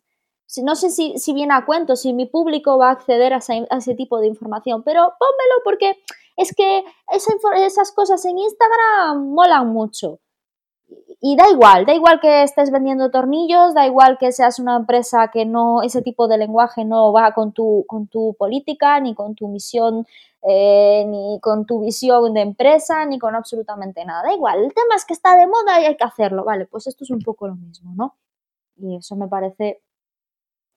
[0.62, 3.94] No sé si, si viene a cuento, si mi público va a acceder a ese,
[3.94, 5.98] tipo de información, pero pónmelo porque
[6.38, 10.20] es que esas cosas en Instagram molan mucho
[11.26, 15.30] y da igual, da igual que estés vendiendo tornillos, da igual que seas una empresa
[15.32, 19.34] que no, ese tipo de lenguaje no va con tu, con tu política, ni con
[19.34, 20.06] tu misión,
[20.42, 24.24] eh, ni con tu visión de empresa, ni con absolutamente nada.
[24.24, 26.44] Da igual, el tema es que está de moda y hay que hacerlo.
[26.44, 28.16] Vale, pues esto es un poco lo mismo, ¿no?
[28.76, 29.80] Y eso me parece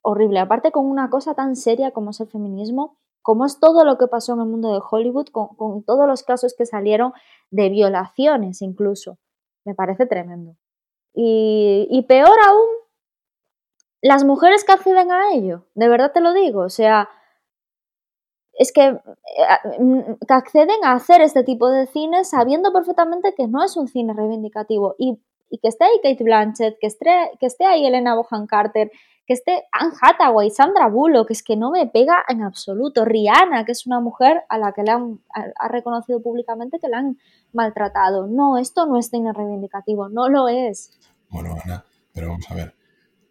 [0.01, 0.39] horrible.
[0.39, 4.07] Aparte con una cosa tan seria como es el feminismo, como es todo lo que
[4.07, 7.12] pasó en el mundo de Hollywood, con, con todos los casos que salieron
[7.51, 9.17] de violaciones incluso.
[9.67, 10.56] Me parece tremendo.
[11.13, 12.69] Y, peor aún,
[14.01, 17.10] las mujeres que acceden a ello, de verdad te lo digo, o sea,
[18.53, 23.62] es que, eh, que acceden a hacer este tipo de cine sabiendo perfectamente que no
[23.62, 27.65] es un cine reivindicativo y, y que esté ahí Kate Blanchett, que esté, que esté
[27.65, 28.89] ahí Elena Bohan Carter,
[29.27, 33.03] que esté Anne Hathaway, Sandra Bullock, que es que no me pega en absoluto.
[33.03, 36.99] Rihanna, que es una mujer a la que le han ha reconocido públicamente que la
[36.99, 37.19] han
[37.51, 38.27] maltratado.
[38.27, 40.97] No, esto no es cine reivindicativo, no lo es.
[41.29, 42.73] Bueno, Ana, pero vamos a ver.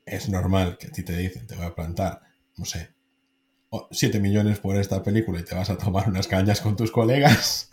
[0.04, 2.20] Es normal que a ti te dicen, te voy a plantar,
[2.56, 2.94] no sé,
[3.90, 7.70] 7 millones por esta película y te vas a tomar unas cañas con tus colegas.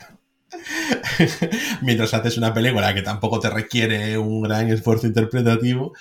[1.82, 5.94] Mientras haces una película que tampoco te requiere un gran esfuerzo interpretativo,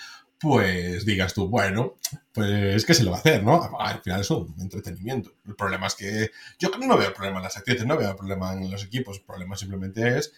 [0.42, 1.94] pues digas tú, bueno,
[2.34, 3.60] pues ¿qué se le va a hacer, no?
[3.78, 5.30] Al final es un entretenimiento.
[5.46, 8.70] El problema es que yo no veo problema en las actrices, no veo problema en
[8.70, 10.32] los equipos, el problema simplemente es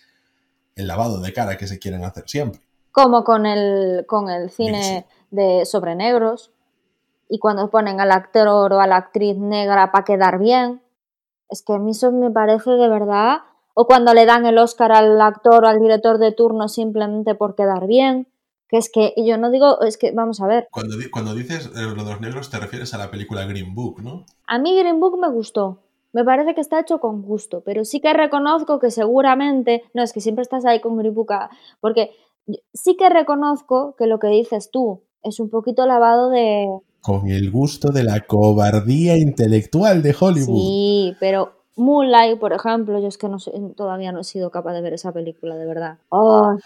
[0.77, 2.61] el lavado de cara que se quieren hacer siempre.
[2.93, 6.53] Como con el, con el cine de sobre negros,
[7.29, 10.83] y cuando ponen al actor o a la actriz negra para quedar bien.
[11.49, 13.38] Es que a mí eso me parece de verdad.
[13.75, 17.55] O cuando le dan el Oscar al actor o al director de turno simplemente por
[17.55, 18.29] quedar bien.
[18.68, 20.68] Que es que yo no digo, es que vamos a ver.
[20.70, 24.03] Cuando, cuando dices eh, lo de los negros te refieres a la película Green Book,
[24.03, 24.24] ¿no?
[24.46, 25.81] A mí Green Book me gustó.
[26.12, 30.12] Me parece que está hecho con gusto, pero sí que reconozco que seguramente, no es
[30.12, 31.50] que siempre estás ahí con Green Book, ah,
[31.81, 32.12] porque
[32.72, 36.68] sí que reconozco que lo que dices tú es un poquito lavado de,
[37.05, 40.57] con el gusto de la cobardía intelectual de Hollywood.
[40.57, 43.37] Sí, pero Moonlight, por ejemplo, yo es que no
[43.77, 45.98] todavía no he sido capaz de ver esa película, de verdad.
[46.09, 46.57] Oh.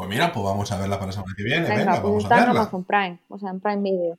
[0.00, 1.68] Pues mira, pues vamos a verla para la semana que viene.
[1.68, 2.50] Venga, pues vamos a verla.
[2.52, 4.18] Amazon Prime, o sea, en Prime Video.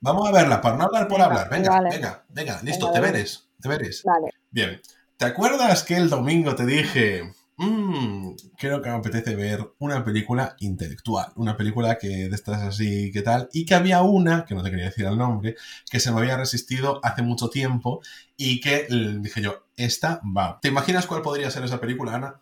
[0.00, 1.50] Vamos a verla, para no hablar por hablar.
[1.50, 4.04] Venga, venga, venga, listo, te veres, te veres.
[4.04, 4.30] Vale.
[4.52, 4.80] Bien.
[5.16, 10.54] ¿Te acuerdas que el domingo te dije, mmm, creo que me apetece ver una película
[10.60, 13.48] intelectual, una película que de estas así, ¿qué tal?
[13.52, 15.56] Y que había una, que no te quería decir el nombre,
[15.90, 18.00] que se me había resistido hace mucho tiempo
[18.36, 18.86] y que
[19.18, 20.60] dije yo, esta va.
[20.62, 22.40] ¿Te imaginas cuál podría ser esa película, Ana?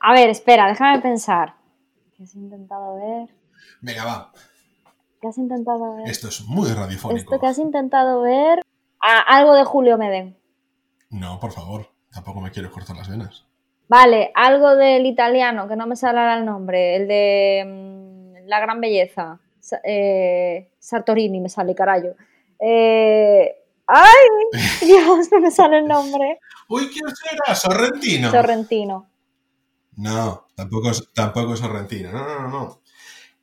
[0.00, 1.62] A ver, espera, déjame pensar.
[2.16, 3.28] ¿Qué has intentado ver?
[3.80, 4.32] Venga, va.
[5.20, 6.08] ¿Qué has intentado ver?
[6.08, 7.18] Esto es muy radiofónico.
[7.18, 8.60] Esto que has intentado ver...
[9.00, 10.36] Ah, algo de Julio Meden.
[11.10, 11.88] No, por favor.
[12.12, 13.44] Tampoco me quiero cortar las venas.
[13.88, 18.80] Vale, algo del italiano, que no me sale el nombre, el de mm, La Gran
[18.80, 19.40] Belleza.
[19.82, 22.14] Eh, Sartorini me sale, carajo.
[22.58, 24.28] Eh, ¡Ay!
[24.86, 26.38] Dios, no me sale el nombre.
[26.68, 27.54] Uy, ¿quién será?
[27.54, 28.30] Sorrentino.
[28.30, 29.06] Sorrentino.
[29.96, 32.12] No, tampoco, tampoco es Sorrentino.
[32.12, 32.83] No, no, no, no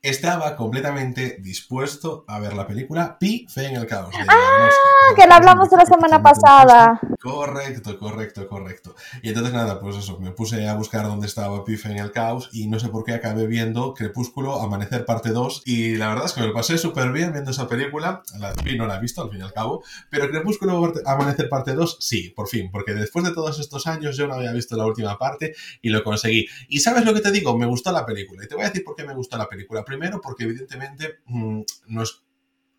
[0.02, 4.14] estaba completamente dispuesto a ver la película Pi, Fe en el Caos.
[4.28, 4.70] ¡Ah!
[5.16, 7.00] Que la hablamos la semana pasada.
[7.22, 8.96] Correcto, correcto, correcto.
[9.22, 12.12] Y entonces nada, pues eso, me puse a buscar dónde estaba Pi, Fe en el
[12.12, 16.26] Caos y no sé por qué acabé viendo Crepúsculo, Amanecer parte 2 y la verdad
[16.26, 18.24] es que me lo pasé súper bien viendo esa película.
[18.40, 21.74] La Pi no la he visto al fin y al cabo, pero Crepúsculo, Amanecer parte
[21.74, 24.86] 2 sí, por fin, porque después de todos estos años yo no había visto la
[24.86, 26.48] última parte y lo conseguí.
[26.70, 27.56] Y ¿sabes lo que te digo?
[27.56, 29.86] Me gustó la película y te voy a decir por qué me gustó la película
[29.92, 32.04] primero porque evidentemente mm, no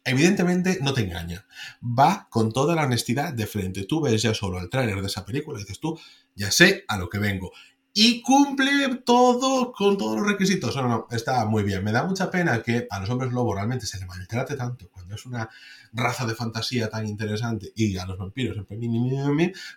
[0.04, 1.46] evidentemente no te engaña.
[1.82, 3.84] Va con toda la honestidad de frente.
[3.84, 5.98] Tú ves ya solo el tráiler de esa película y dices tú,
[6.34, 7.52] ya sé a lo que vengo.
[7.94, 10.74] Y cumple todo con todos los requisitos.
[10.76, 11.84] No, no, está muy bien.
[11.84, 15.14] Me da mucha pena que a los hombres lobos realmente se les maltrate tanto cuando
[15.14, 15.50] es una
[15.92, 18.56] raza de fantasía tan interesante y a los vampiros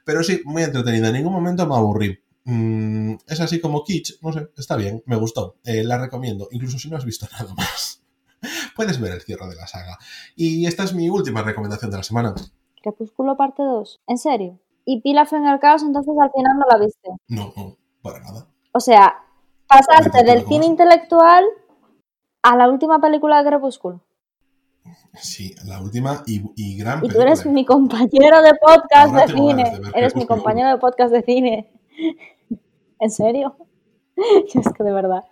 [0.05, 1.07] pero sí, muy entretenida.
[1.07, 2.24] En ningún momento me aburrí.
[2.45, 6.77] Mm, es así como Kitsch, no sé, está bien, me gustó, eh, la recomiendo, incluso
[6.77, 8.03] si no has visto nada más.
[8.75, 9.97] Puedes ver el cierre de la saga.
[10.35, 12.35] Y esta es mi última recomendación de la semana.
[12.83, 14.59] Crepúsculo parte 2, ¿en serio?
[14.85, 17.09] ¿Y Pilaf en el caos entonces al final no la viste?
[17.27, 18.47] No, no, para nada.
[18.71, 19.15] O sea,
[19.67, 21.43] pasaste del cine intelectual
[22.43, 24.01] a la última película de Crepúsculo.
[25.15, 29.81] Sí, la última y, y gran Y tú eres mi compañero de podcast de cine.
[29.95, 31.71] eres mi compañero de podcast de cine.
[32.99, 33.55] ¿En serio?
[34.15, 35.23] es que de verdad.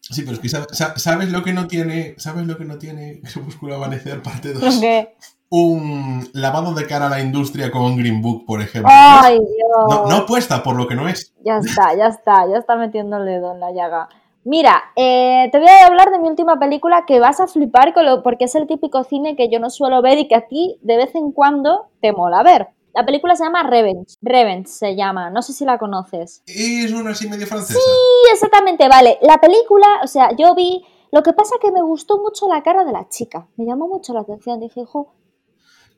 [0.00, 3.76] Sí, pero es que sabes lo que no tiene, ¿sabes lo que no tiene Crepúsculo
[3.76, 4.80] Amanecer parte 2?
[4.80, 5.16] ¿Qué?
[5.48, 8.90] Un lavado de cara a la industria con Green Book, por ejemplo.
[8.92, 9.86] ¡Ay, Dios!
[9.88, 11.32] No, no apuesta por lo que no es.
[11.44, 14.08] Ya está, ya está, ya está metiendo el dedo en la llaga.
[14.44, 18.04] Mira, eh, te voy a hablar de mi última película que vas a flipar con
[18.04, 20.78] lo, porque es el típico cine que yo no suelo ver y que a ti
[20.82, 22.68] de vez en cuando te mola ver.
[22.94, 24.14] La película se llama Revenge.
[24.22, 25.28] Revenge se llama.
[25.30, 26.42] No sé si la conoces.
[26.46, 27.78] ¿Es una así medio francesa?
[27.78, 28.88] Sí, exactamente.
[28.88, 29.18] Vale.
[29.22, 32.84] La película, o sea, yo vi Lo que pasa que me gustó mucho la cara
[32.84, 34.60] de la chica, me llamó mucho la atención.
[34.60, 35.12] Dije, hijo.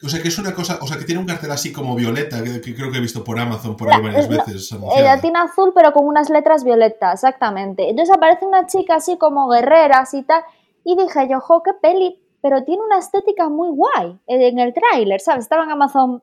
[0.05, 2.43] O sea, que es una cosa, o sea, que tiene un cartel así como violeta,
[2.45, 4.71] que, creo que he visto por Amazon por ahí varias veces.
[4.95, 7.89] Ella tiene azul, pero con unas letras violetas, exactamente.
[7.89, 10.43] Entonces aparece una chica así como guerrera, así tal.
[10.85, 15.21] Y dije yo, jo, qué peli, pero tiene una estética muy guay en el tráiler,
[15.21, 15.45] ¿sabes?
[15.45, 16.23] Estaba en Amazon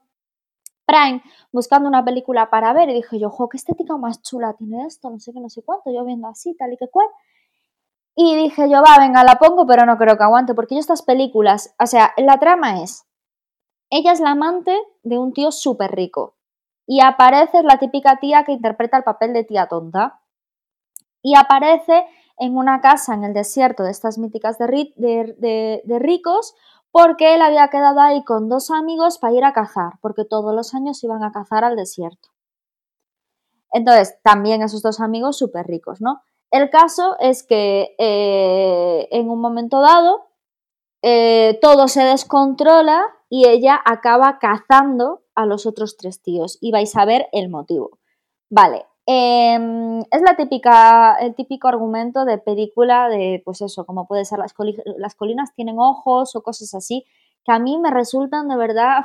[0.86, 4.86] Prime buscando una película para ver y dije yo, jo, qué estética más chula tiene
[4.86, 7.08] esto, no sé qué, no sé cuánto, yo viendo así, tal y que cual.
[8.16, 11.02] Y dije yo, va, venga, la pongo, pero no creo que aguante, porque yo estas
[11.02, 13.06] películas, o sea, la trama es,
[13.90, 16.36] ella es la amante de un tío súper rico
[16.86, 20.22] y aparece la típica tía que interpreta el papel de tía tonta
[21.22, 22.06] y aparece
[22.38, 24.66] en una casa en el desierto de estas míticas de,
[25.86, 26.56] de, ricos
[26.94, 30.76] porque él había quedado ahí con dos amigos para ir a cazar, porque todos los
[30.76, 32.30] años iban a cazar al desierto.
[33.72, 36.22] Entonces, también esos dos amigos súper ricos, ¿no?
[36.52, 40.28] El caso es que eh, en un momento dado
[41.02, 46.96] eh, todo se descontrola y ella acaba cazando a los otros tres tíos y vais
[46.96, 47.98] a ver el motivo.
[48.52, 54.26] Vale, em, es la típica, el típico argumento de película de, pues eso, como puede
[54.26, 54.54] ser las,
[54.98, 57.06] las colinas tienen ojos o cosas así,
[57.46, 59.04] que a mí me resultan de verdad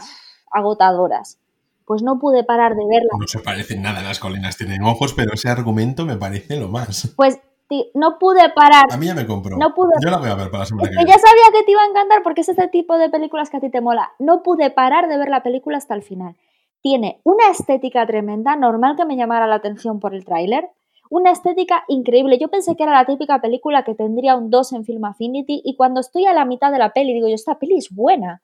[0.50, 1.38] agotadoras
[1.84, 3.08] pues no pude parar de verla.
[3.18, 7.14] No se parecen nada, las colinas tienen ojos, pero ese argumento me parece lo más.
[7.16, 7.38] Pues
[7.94, 8.84] no pude parar.
[8.90, 9.56] A mí ya me compró.
[9.56, 11.10] No pude, Yo la voy a ver para la semana que viene.
[11.10, 13.60] Ya sabía que te iba a encantar porque es este tipo de películas que a
[13.60, 14.12] ti te mola.
[14.18, 16.36] No pude parar de ver la película hasta el final.
[16.82, 20.68] Tiene una estética tremenda, normal que me llamara la atención por el tráiler.
[21.10, 22.38] Una estética increíble.
[22.38, 25.76] Yo pensé que era la típica película que tendría un 2 en Film Affinity y
[25.76, 28.42] cuando estoy a la mitad de la peli digo yo, esta peli es buena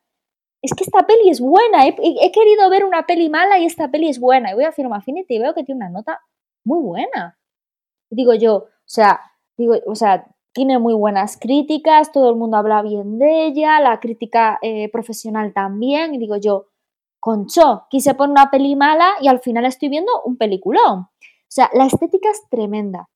[0.64, 1.94] es que esta peli es buena, he,
[2.32, 4.50] querido ver una peli mala y esta peli es buena.
[4.50, 6.22] Y voy a Film Affinity y veo que tiene una nota
[6.64, 7.38] muy buena.
[8.08, 9.20] Digo yo, o sea,
[9.58, 14.00] digo, o sea, tiene muy buenas críticas, todo el mundo habla bien de ella, la
[14.00, 16.14] crítica eh, profesional también.
[16.14, 16.68] Y digo yo,
[17.24, 20.98] concho, quise poner una peli mala y al final estoy viendo un peliculón.
[21.00, 21.08] O
[21.48, 23.08] sea, la estética es tremenda.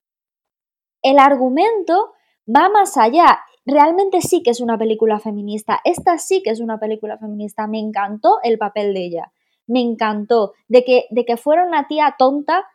[1.02, 2.12] El argumento
[2.48, 5.80] va más allá realmente sí que es una película feminista.
[5.84, 7.66] Esta sí que es una película feminista.
[7.66, 9.32] Me encantó el papel de ella.
[9.66, 10.54] Me encantó.
[10.68, 12.66] De que, de que fuera una tía tonta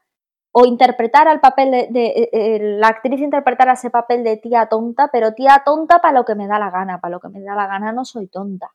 [0.52, 5.10] o interpretara el papel de, eh, eh, la actriz interpretara ese papel de tía tonta,
[5.12, 7.56] pero tía tonta para lo que me da la gana, para lo que me da
[7.56, 8.70] la gana no soy tonta.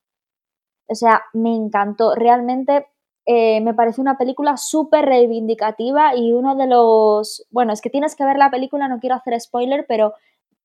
[0.89, 2.15] O sea, me encantó.
[2.15, 2.87] Realmente
[3.31, 7.47] eh, me pareció una película súper reivindicativa y uno de los...
[7.51, 10.15] Bueno, es que tienes que ver la película, no quiero hacer spoiler, pero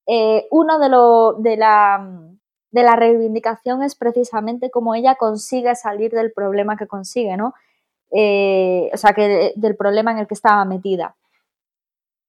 [0.06, 2.30] eh, uno de, lo, de, la,
[2.70, 7.52] de la reivindicación es precisamente cómo ella consigue salir del problema que consigue, ¿no?
[8.10, 11.16] Eh, o sea, que del problema en el que estaba metida.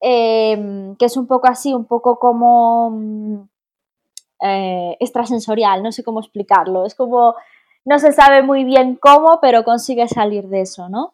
[0.01, 3.39] Em, que es un poco así, un poco como mm,
[4.99, 6.85] extrasensorial, no sé cómo explicarlo.
[6.85, 7.35] Es como,
[7.85, 11.13] no se sabe muy bien cómo, pero consigue salir de eso, ¿no?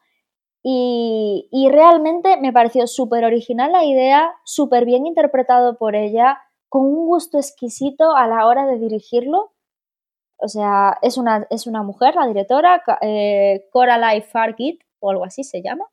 [0.63, 6.83] Y, y realmente me pareció súper original la idea, súper bien interpretado por ella, con
[6.83, 9.51] un gusto exquisito a la hora de dirigirlo.
[10.37, 15.43] O sea, es una, es una mujer, la directora, eh, Coralie Farkit, o algo así
[15.43, 15.85] se llama.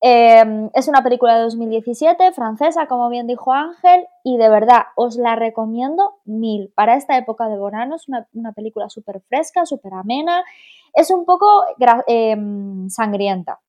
[0.00, 5.16] Em, es una película de 2017, francesa, como bien dijo Ángel, y de verdad os
[5.16, 6.72] la recomiendo mil.
[6.74, 10.44] Para esta época de verano es una, película súper fresca, súper amena.
[10.94, 11.64] Es un poco
[12.06, 13.60] em, sangrienta,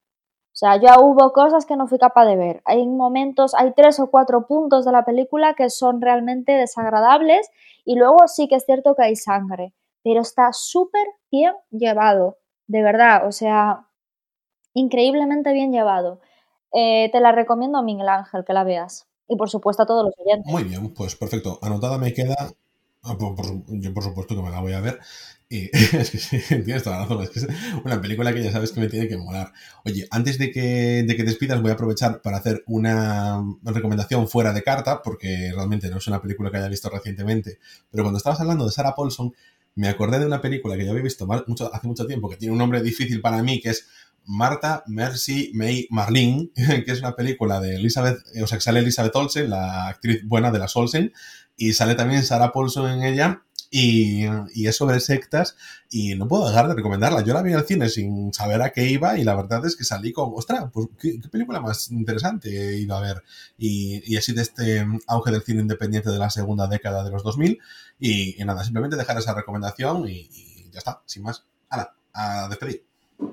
[0.57, 2.61] o sea, ya hubo cosas que no fui capaz de ver.
[2.65, 7.51] Hay momentos, hay tres o cuatro puntos de la película que son realmente desagradables
[7.85, 12.82] y luego sí que es cierto que hay sangre, pero está súper bien llevado, de
[12.82, 13.86] verdad, o sea,
[14.80, 16.19] increíblemente bien llevado.
[16.73, 19.07] Eh, te la recomiendo, Miguel Ángel, que la veas.
[19.28, 20.51] Y por supuesto a todos los oyentes.
[20.51, 21.59] Muy bien, pues perfecto.
[21.61, 22.36] Anotada me queda.
[23.03, 24.99] Ah, yo por supuesto que me la voy a ver.
[25.49, 27.47] Y es que sí, tienes toda la razón, es que es
[27.86, 29.53] una película que ya sabes que me tiene que molar.
[29.86, 34.51] Oye, antes de que, de que despidas voy a aprovechar para hacer una recomendación fuera
[34.51, 37.59] de carta, porque realmente no es una película que haya visto recientemente,
[37.89, 39.34] pero cuando estabas hablando de Sarah Paulson,
[39.75, 42.57] me acordé de una película que ya había visto hace mucho tiempo, que tiene un
[42.57, 43.88] nombre difícil para mí, que es
[44.28, 46.51] Marta Mercy May Marlene,
[46.86, 50.51] que es una película de Elizabeth, o sea, que sale Elizabeth Olsen, la actriz buena
[50.51, 51.13] de las Olsen,
[51.55, 54.25] y sale también Sarah Paulson en ella, y,
[54.67, 55.55] es sobre sectas
[55.89, 57.23] y no puedo dejar de recomendarla.
[57.23, 59.84] Yo la vi al cine sin saber a qué iba y la verdad es que
[59.84, 63.23] salí con, ostras, pues qué, película más interesante he ido a ver.
[63.57, 67.59] Y, así de este auge del cine independiente de la segunda década de los 2000
[67.99, 70.30] y, nada, simplemente dejar esa recomendación y,
[70.71, 71.45] ya está, sin más.
[71.69, 72.86] Hala, a despedir.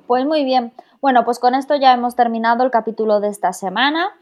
[0.06, 0.72] Pues muy bien.
[1.00, 4.12] Bueno, pues con esto ya hemos terminado el capítulo de esta semana.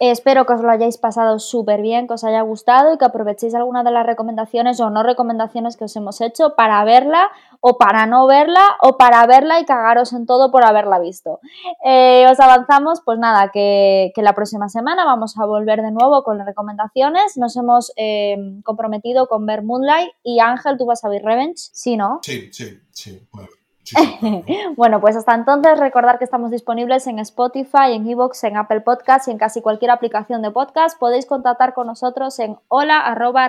[0.00, 3.54] Espero que os lo hayáis pasado súper bien, que os haya gustado y que aprovechéis
[3.54, 8.06] alguna de las recomendaciones o no recomendaciones que os hemos hecho para verla o para
[8.06, 11.40] no verla o para verla y cagaros en todo por haberla visto.
[11.84, 16.38] Eh, os avanzamos, pues nada, que, la próxima semana vamos a volver de nuevo con
[16.38, 17.36] las recomendaciones.
[17.36, 21.96] Nos hemos eh, comprometido con ver Moonlight y Ángel, tú vas a ver Revenge, ¿sí,
[21.96, 22.20] no?
[22.22, 23.26] Sí, sí, sí.
[23.32, 23.57] Bueno.
[24.76, 29.28] bueno, pues hasta entonces recordar que estamos disponibles en Spotify, en Evox, en Apple Podcasts
[29.28, 30.98] y en casi cualquier aplicación de podcast.
[30.98, 33.48] Podéis contactar con nosotros en hola arroba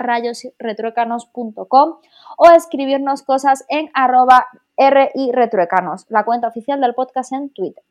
[2.37, 7.83] o escribirnos cosas en arroba retruecanos, la cuenta oficial del podcast en Twitter.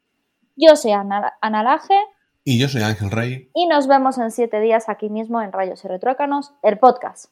[0.57, 1.95] Yo soy Ana, Laje.
[2.45, 3.51] Y yo soy Ángel Rey.
[3.55, 7.31] Y nos vemos en siete días aquí mismo en Rayos y Retruécanos, el podcast.